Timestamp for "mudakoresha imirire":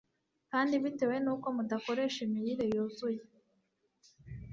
1.55-2.65